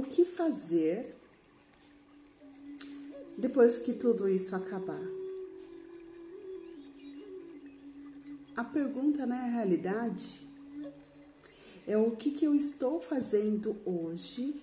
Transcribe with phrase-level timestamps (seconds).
[0.00, 1.14] o que fazer
[3.36, 5.06] depois que tudo isso acabar?
[8.56, 10.48] A pergunta na realidade
[11.86, 14.54] é o que, que eu estou fazendo hoje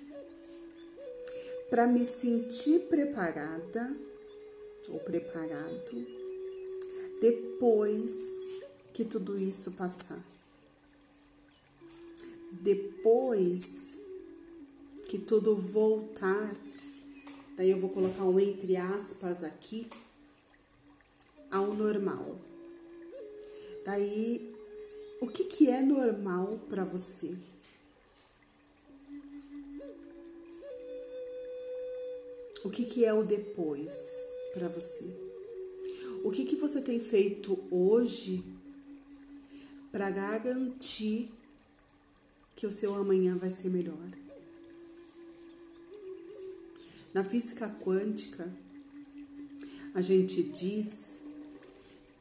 [1.70, 3.96] para me sentir preparada
[4.90, 6.08] ou preparado
[7.22, 8.12] depois
[8.92, 10.26] que tudo isso passar.
[12.52, 13.97] Depois
[15.08, 16.56] que tudo voltar,
[17.56, 19.90] daí eu vou colocar um entre aspas aqui,
[21.50, 22.38] ao normal.
[23.86, 24.54] Daí,
[25.22, 27.38] o que, que é normal para você?
[32.64, 33.96] O que, que é o depois
[34.54, 35.06] para você?
[36.22, 38.44] O que, que você tem feito hoje
[39.90, 41.32] para garantir
[42.58, 44.27] que o seu amanhã vai ser melhor?
[47.18, 48.56] Na física quântica,
[49.96, 51.24] a gente diz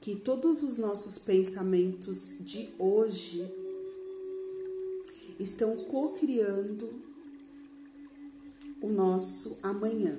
[0.00, 3.46] que todos os nossos pensamentos de hoje
[5.38, 6.88] estão co-criando
[8.80, 10.18] o nosso amanhã.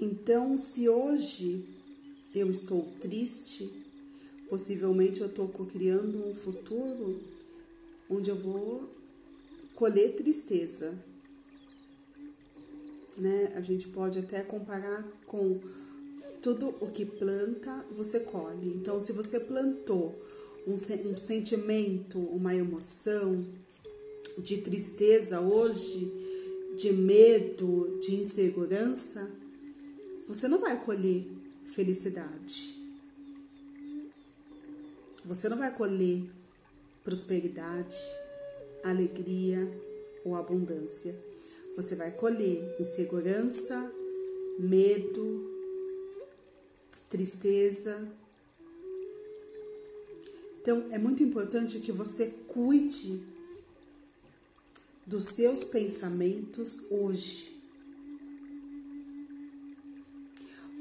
[0.00, 1.64] Então, se hoje
[2.34, 3.70] eu estou triste,
[4.48, 7.22] possivelmente eu estou co-criando um futuro
[8.10, 8.90] onde eu vou
[9.72, 11.11] colher tristeza.
[13.16, 13.52] Né?
[13.54, 15.60] A gente pode até comparar com
[16.42, 18.74] tudo o que planta, você colhe.
[18.74, 20.18] Então, se você plantou
[20.66, 23.46] um, um sentimento, uma emoção
[24.38, 26.12] de tristeza hoje,
[26.76, 29.30] de medo, de insegurança,
[30.26, 31.26] você não vai colher
[31.74, 32.74] felicidade.
[35.24, 36.24] Você não vai colher
[37.04, 37.96] prosperidade,
[38.82, 39.70] alegria
[40.24, 41.16] ou abundância.
[41.76, 43.92] Você vai colher insegurança,
[44.58, 45.50] medo,
[47.08, 48.12] tristeza.
[50.60, 53.22] Então, é muito importante que você cuide
[55.06, 57.52] dos seus pensamentos hoje.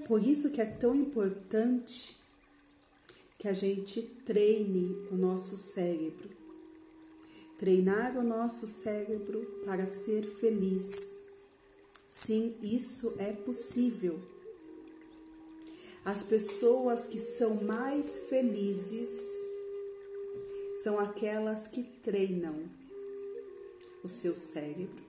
[0.08, 2.18] Por isso que é tão importante
[3.40, 6.41] que a gente treine o nosso cérebro.
[7.62, 11.16] Treinar o nosso cérebro para ser feliz.
[12.10, 14.20] Sim, isso é possível.
[16.04, 19.10] As pessoas que são mais felizes
[20.78, 22.68] são aquelas que treinam
[24.04, 25.06] o seu cérebro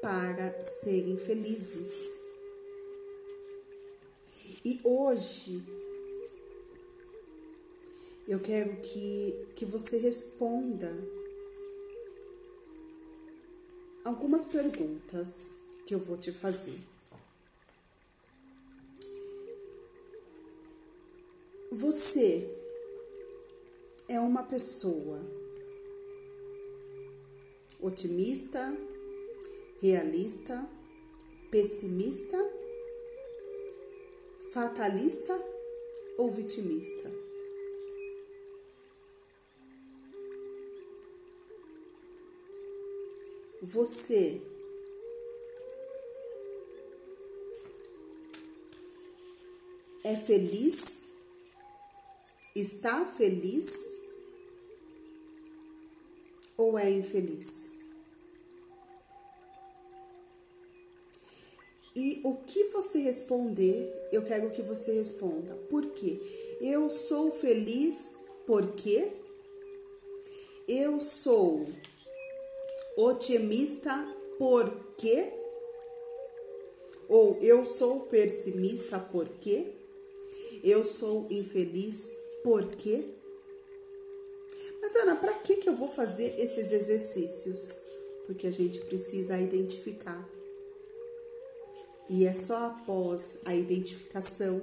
[0.00, 2.18] para serem felizes.
[4.64, 5.62] E hoje
[8.26, 10.92] eu quero que, que você responda
[14.04, 15.54] algumas perguntas
[15.86, 16.80] que eu vou te fazer.
[21.70, 22.50] Você
[24.08, 25.20] é uma pessoa
[27.80, 28.76] otimista,
[29.80, 30.68] realista,
[31.50, 32.36] pessimista,
[34.52, 35.32] fatalista
[36.16, 37.25] ou vitimista?
[43.66, 44.40] Você
[50.04, 51.08] é feliz
[52.54, 53.98] está feliz
[56.56, 57.74] ou é infeliz?
[61.96, 65.56] E o que você responder, eu quero que você responda.
[65.68, 66.20] Por quê?
[66.60, 68.14] Eu sou feliz
[68.46, 69.10] porque
[70.68, 71.66] eu sou
[72.96, 73.94] otimista
[74.38, 75.32] porque
[77.08, 79.72] ou eu sou pessimista porque
[80.62, 82.08] eu sou infeliz
[82.42, 83.04] por quê?
[84.80, 87.80] Mas Ana, para que que eu vou fazer esses exercícios?
[88.26, 90.28] Porque a gente precisa identificar.
[92.08, 94.62] E é só após a identificação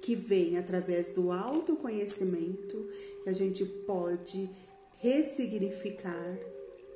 [0.00, 2.88] que vem através do autoconhecimento
[3.22, 4.48] que a gente pode
[4.98, 6.38] ressignificar,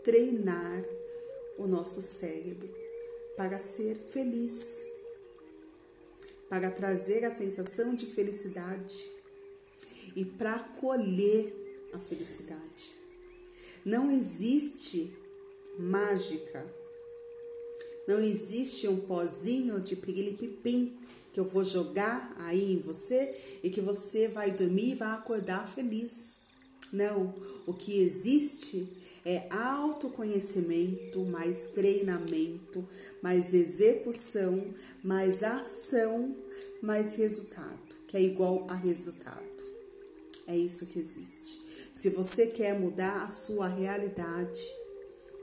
[0.05, 0.85] treinar
[1.59, 2.69] o nosso cérebro
[3.37, 4.85] para ser feliz,
[6.49, 9.11] para trazer a sensação de felicidade
[10.15, 11.55] e para colher
[11.93, 12.95] a felicidade.
[13.85, 15.13] Não existe
[15.79, 16.67] mágica.
[18.07, 20.99] Não existe um pozinho de pirili-pipim
[21.33, 25.73] que eu vou jogar aí em você e que você vai dormir e vai acordar
[25.73, 26.42] feliz.
[26.93, 27.35] Não,
[27.67, 28.87] o que existe
[29.25, 32.87] é autoconhecimento, mais treinamento,
[33.23, 36.37] mais execução, mais ação,
[36.83, 39.41] mais resultado, que é igual a resultado.
[40.47, 41.62] É isso que existe.
[41.94, 44.61] Se você quer mudar a sua realidade,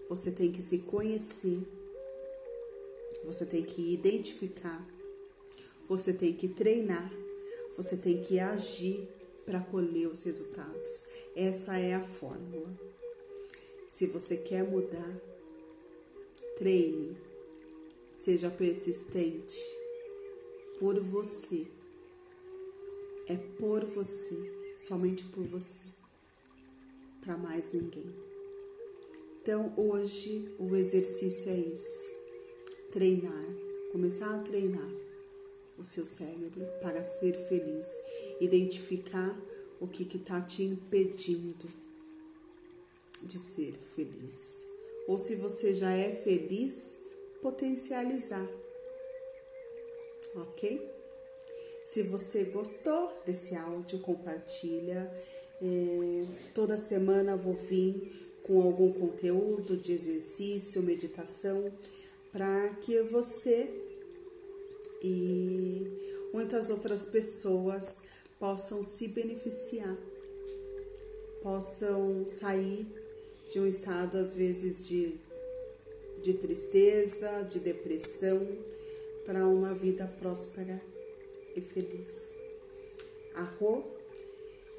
[0.08, 1.60] você tem que se conhecer,
[3.24, 4.86] você tem que identificar,
[5.88, 7.12] você tem que treinar,
[7.76, 9.08] você tem que agir
[9.50, 11.08] para colher os resultados.
[11.36, 12.72] Essa é a fórmula.
[13.88, 15.20] Se você quer mudar,
[16.56, 17.18] treine,
[18.16, 19.58] seja persistente
[20.80, 21.66] por você.
[23.28, 25.86] É por você, somente por você,
[27.22, 28.14] para mais ninguém.
[29.42, 32.12] Então, hoje o exercício é esse:
[32.92, 33.46] treinar,
[33.92, 35.09] começar a treinar
[35.80, 37.88] o seu cérebro para ser feliz,
[38.40, 39.40] identificar
[39.80, 41.68] o que está te impedindo
[43.24, 44.66] de ser feliz.
[45.08, 46.74] Ou se você já é feliz,
[47.42, 48.48] potencializar.
[50.36, 50.88] Ok?
[51.86, 55.12] Se você gostou desse áudio, compartilha.
[55.62, 61.72] É, toda semana vou vir com algum conteúdo de exercício, meditação,
[62.32, 63.89] para que você
[65.02, 67.86] e muitas outras pessoas
[68.40, 69.98] possam se beneficiar,
[71.42, 72.88] possam sair
[73.50, 75.16] de um estado às vezes de,
[76.24, 78.48] de tristeza, de depressão,
[79.26, 80.82] para uma vida próspera
[81.56, 82.12] e feliz.
[83.36, 83.86] Arro,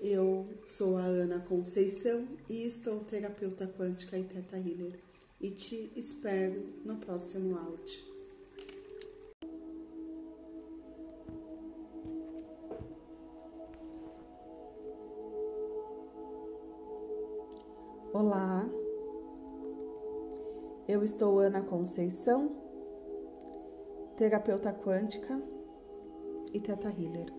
[0.03, 4.99] eu sou a Ana Conceição e estou terapeuta quântica e Teta Healer
[5.41, 8.10] e te espero no próximo áudio.
[18.23, 18.69] Olá,
[20.87, 22.51] eu estou Ana Conceição,
[24.15, 25.43] terapeuta quântica
[26.53, 27.33] e teta healer.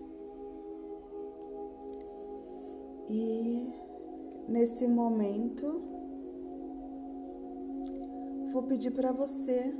[3.08, 3.72] E
[4.48, 5.80] nesse momento
[8.52, 9.72] vou pedir para você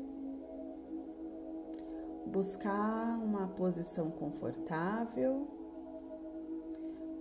[2.27, 5.49] buscar uma posição confortável.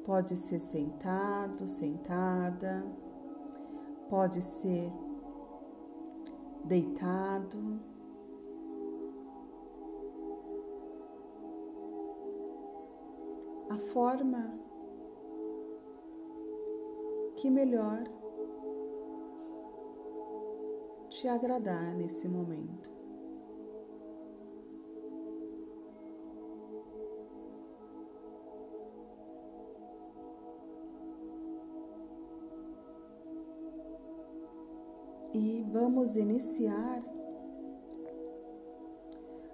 [0.05, 2.85] Pode ser sentado, sentada
[4.11, 4.91] pode ser
[6.65, 7.79] deitado.
[13.69, 14.53] A forma
[17.37, 18.03] que melhor
[21.07, 23.00] te agradar nesse momento.
[35.33, 37.03] E vamos iniciar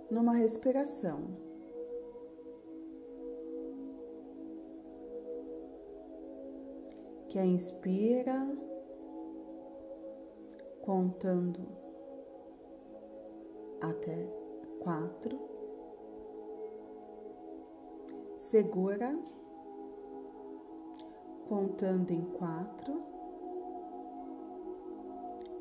[0.09, 1.45] numa respiração.
[7.29, 8.47] Que é inspira,
[10.81, 11.59] contando
[13.81, 14.25] até
[14.81, 15.37] quatro,
[18.37, 19.19] segura,
[21.47, 23.16] contando em quatro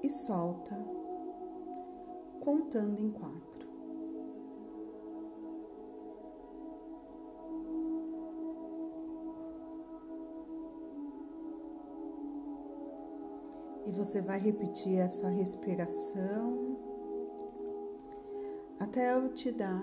[0.06, 0.76] e solta,
[2.40, 3.66] contando em quatro.
[13.84, 16.76] E você vai repetir essa respiração
[18.78, 19.82] até eu te dar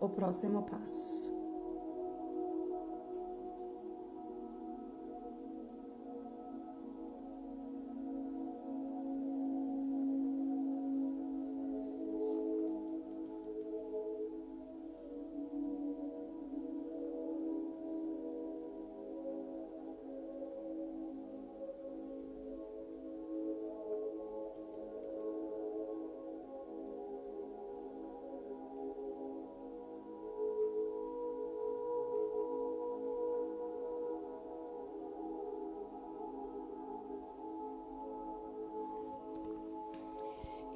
[0.00, 1.29] o próximo passo.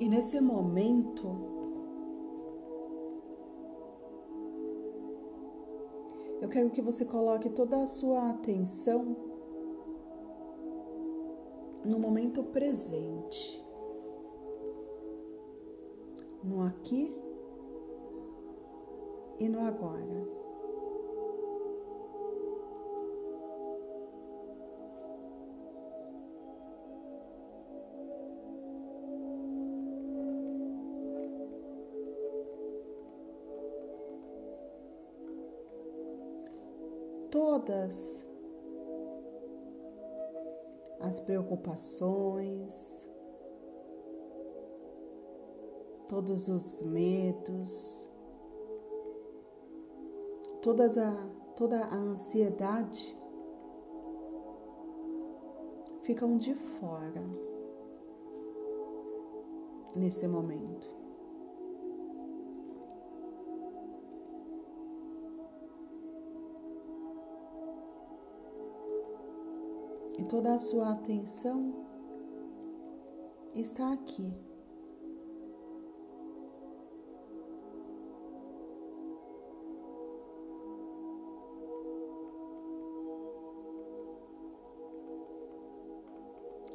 [0.05, 1.35] E nesse momento,
[6.43, 9.17] eu quero que você coloque toda a sua atenção
[11.87, 13.65] no momento presente,
[16.43, 17.17] no aqui
[19.39, 20.44] e no agora.
[37.65, 38.27] Todas
[41.01, 43.09] as preocupações,
[46.07, 48.11] todos os medos,
[50.61, 51.15] todas a,
[51.57, 53.17] toda a ansiedade
[56.03, 57.25] ficam de fora
[59.97, 61.04] nesse momento.
[70.19, 71.73] E toda a sua atenção
[73.55, 74.33] está aqui.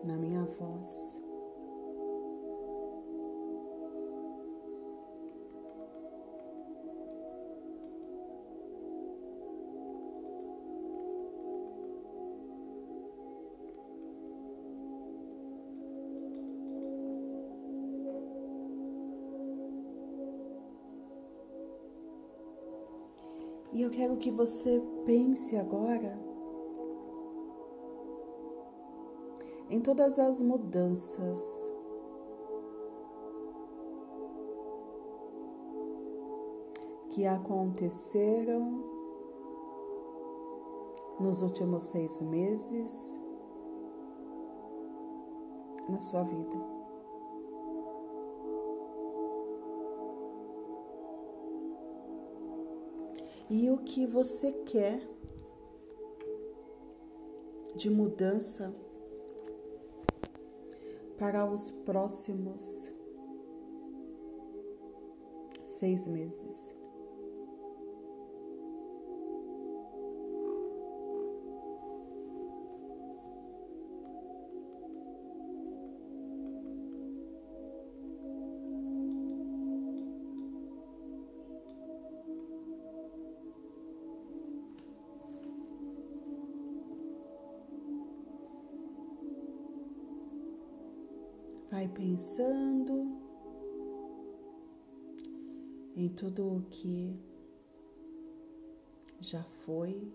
[0.04, 1.19] Na minha voz.
[23.72, 26.20] E eu quero que você pense agora
[29.70, 31.40] em todas as mudanças
[37.10, 38.84] que aconteceram
[41.20, 43.20] nos últimos seis meses
[45.88, 46.69] na sua vida.
[53.50, 55.02] E o que você quer
[57.76, 58.74] de mudança
[61.18, 62.90] para os próximos
[65.68, 66.79] seis meses.
[92.00, 93.20] Pensando
[95.98, 97.20] em tudo o que
[99.20, 100.10] já foi.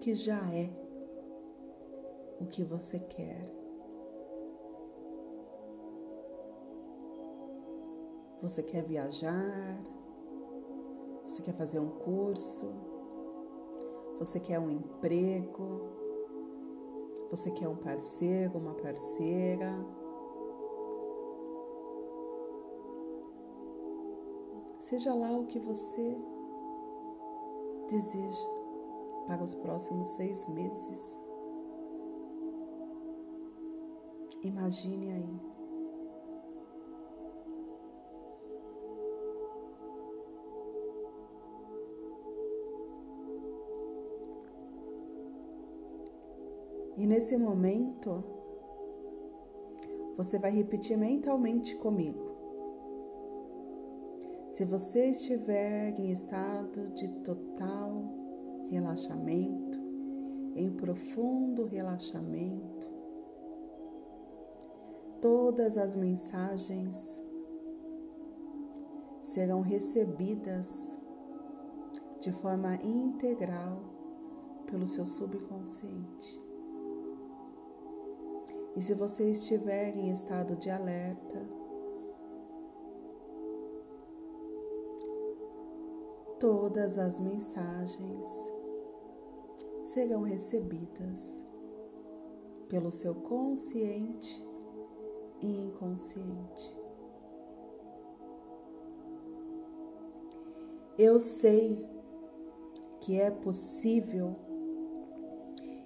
[0.00, 0.70] Que já é
[2.40, 3.46] o que você quer.
[8.40, 9.78] Você quer viajar,
[11.24, 12.72] você quer fazer um curso,
[14.18, 15.82] você quer um emprego,
[17.30, 19.70] você quer um parceiro, uma parceira.
[24.80, 26.16] Seja lá o que você
[27.86, 28.59] deseja
[29.30, 31.20] para os próximos seis meses.
[34.42, 35.40] Imagine aí.
[46.96, 48.24] E nesse momento,
[50.16, 52.30] você vai repetir mentalmente comigo.
[54.50, 58.19] Se você estiver em estado de total
[58.70, 59.78] relaxamento,
[60.54, 62.88] em profundo relaxamento,
[65.20, 67.20] todas as mensagens
[69.24, 70.98] serão recebidas
[72.20, 73.82] de forma integral
[74.66, 76.40] pelo seu subconsciente.
[78.76, 81.60] E se você estiver em estado de alerta,
[86.38, 88.49] todas as mensagens
[89.92, 91.42] serão recebidas
[92.68, 94.46] pelo seu consciente
[95.42, 96.76] e inconsciente.
[100.96, 101.84] Eu sei
[103.00, 104.36] que é possível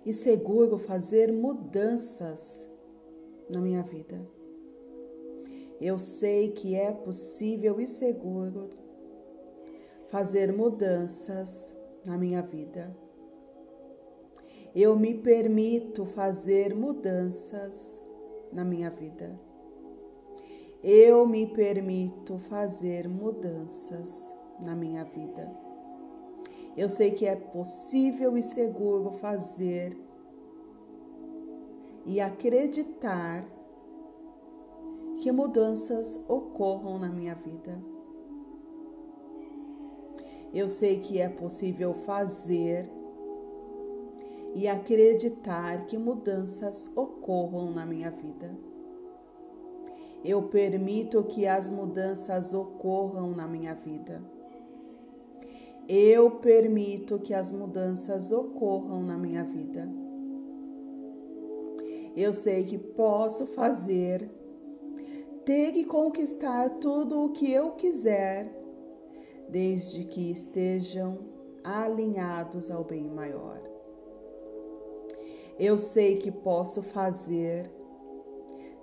[0.05, 2.69] e seguro fazer mudanças
[3.49, 4.21] na minha vida.
[5.81, 8.71] Eu sei que é possível e seguro
[10.09, 13.04] fazer mudanças na minha vida.
[14.75, 18.03] Eu me permito fazer mudanças
[18.53, 19.39] na minha vida.
[20.83, 25.49] Eu me permito fazer mudanças na minha vida.
[26.77, 29.97] Eu sei que é possível e seguro fazer
[32.05, 33.47] e acreditar
[35.21, 37.81] que mudanças ocorram na minha vida.
[40.53, 42.91] Eu sei que é possível fazer
[44.55, 48.57] e acreditar que mudanças ocorram na minha vida.
[50.25, 54.23] Eu permito que as mudanças ocorram na minha vida.
[55.87, 59.87] Eu permito que as mudanças ocorram na minha vida.
[62.17, 64.31] Eu sei que posso fazer,
[65.45, 68.51] ter e conquistar tudo o que eu quiser,
[69.49, 71.19] desde que estejam
[71.63, 73.74] alinhados ao bem maior.
[75.59, 77.71] Eu sei que posso fazer,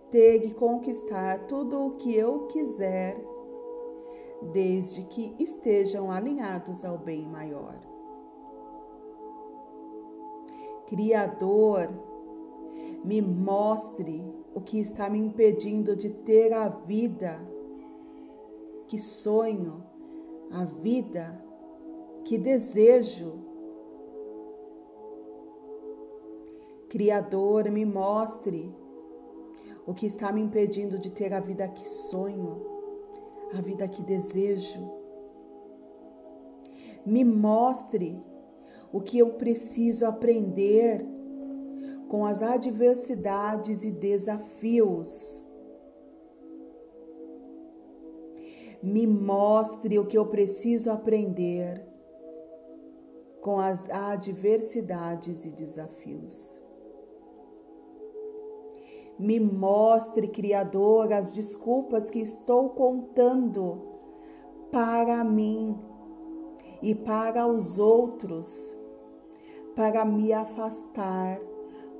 [0.10, 3.18] ter e conquistar tudo o que eu quiser,
[4.54, 7.80] desde que estejam alinhados ao bem maior.
[10.88, 11.88] Criador,
[13.04, 14.24] me mostre
[14.54, 17.40] o que está me impedindo de ter a vida
[18.88, 19.84] que sonho,
[20.52, 21.42] a vida
[22.26, 23.51] que desejo.
[26.92, 28.70] Criador, me mostre
[29.88, 32.66] o que está me impedindo de ter a vida que sonho,
[33.58, 34.92] a vida que desejo.
[37.06, 38.22] Me mostre
[38.92, 41.02] o que eu preciso aprender
[42.10, 45.42] com as adversidades e desafios.
[48.84, 51.88] Me mostre o que eu preciso aprender
[53.40, 56.61] com as adversidades e desafios.
[59.20, 63.82] Me mostre, Criador, as desculpas que estou contando
[64.72, 65.78] para mim
[66.82, 68.76] e para os outros,
[69.76, 71.40] para me afastar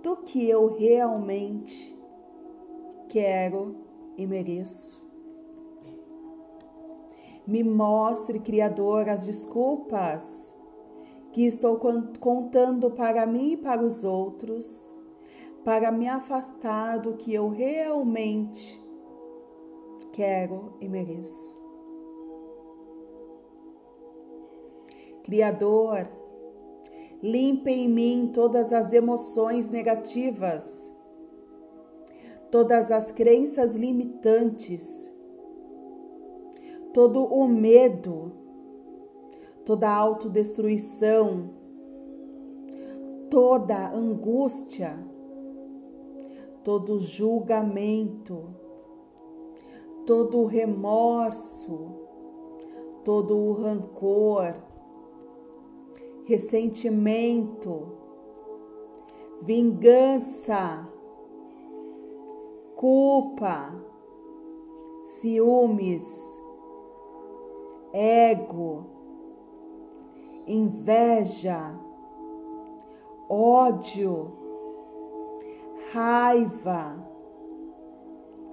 [0.02, 1.98] do que eu realmente
[3.08, 3.76] quero
[4.18, 5.02] e mereço.
[7.46, 10.56] Me mostre, Criador, as desculpas
[11.32, 11.78] que estou
[12.20, 14.94] contando para mim e para os outros
[15.64, 18.82] para me afastar do que eu realmente
[20.12, 21.60] quero e mereço.
[25.24, 26.10] Criador,
[27.22, 30.92] limpe em mim todas as emoções negativas,
[32.50, 35.14] todas as crenças limitantes,
[36.92, 38.32] todo o medo,
[39.64, 41.52] toda a autodestruição,
[43.30, 45.11] toda a angústia
[46.64, 48.56] todo julgamento,
[50.06, 51.92] todo remorso,
[53.04, 54.56] todo o rancor,
[56.26, 57.94] ressentimento,
[59.42, 60.88] vingança,
[62.76, 63.74] culpa,
[65.06, 66.38] ciúmes,
[67.92, 68.86] ego,
[70.46, 71.80] inveja,
[73.28, 74.41] ódio
[75.92, 77.06] raiva,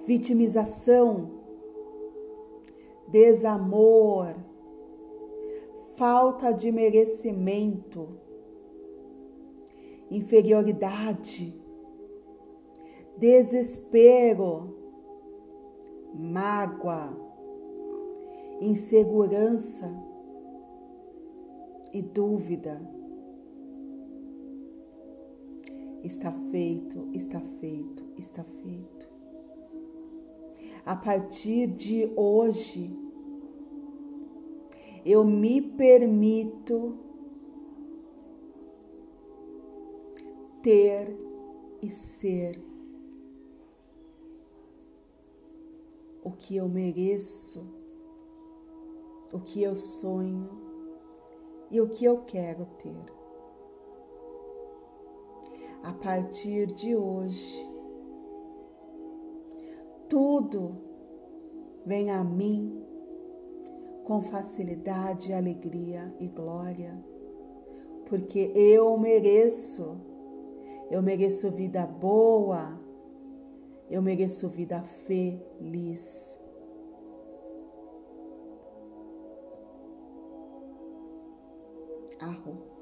[0.05, 1.39] vitimização,
[3.07, 4.35] desamor,
[5.95, 8.09] falta de merecimento,
[10.11, 11.57] inferioridade,
[13.17, 14.75] desespero,
[16.13, 17.15] mágoa,
[18.59, 19.89] insegurança
[21.93, 22.98] e dúvida
[26.03, 29.09] Está feito, está feito, está feito.
[30.85, 32.89] A partir de hoje,
[35.05, 36.97] eu me permito
[40.63, 41.15] ter
[41.81, 42.61] e ser
[46.23, 47.67] o que eu mereço,
[49.33, 50.49] o que eu sonho
[51.69, 53.18] e o que eu quero ter
[55.83, 57.67] a partir de hoje.
[60.07, 60.77] Tudo
[61.85, 62.83] vem a mim
[64.03, 66.97] com facilidade, alegria e glória,
[68.07, 70.01] porque eu mereço,
[70.89, 72.79] eu mereço vida boa,
[73.89, 76.35] eu mereço vida feliz.
[82.19, 82.78] Arro.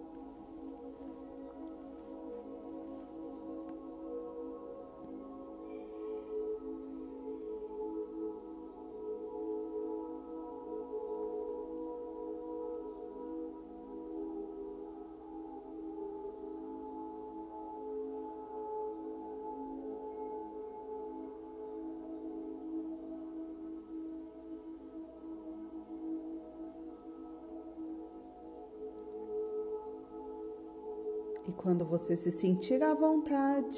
[31.68, 33.78] Quando você se sentir à vontade,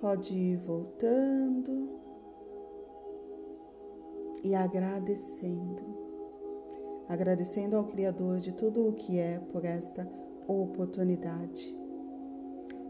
[0.00, 1.88] pode ir voltando
[4.42, 5.84] e agradecendo.
[7.08, 10.04] Agradecendo ao Criador de tudo o que é por esta
[10.48, 11.78] oportunidade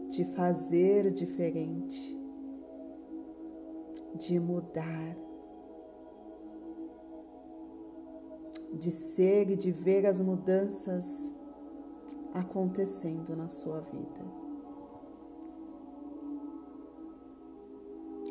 [0.09, 2.19] de fazer diferente,
[4.15, 5.15] de mudar,
[8.73, 11.32] de ser e de ver as mudanças
[12.33, 14.25] acontecendo na sua vida.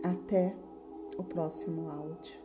[0.02, 0.56] Até
[1.16, 2.41] o próximo áudio.